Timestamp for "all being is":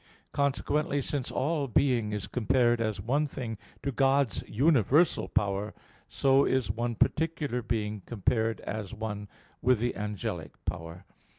1.29-2.25